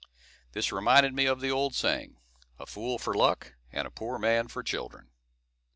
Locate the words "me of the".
1.13-1.51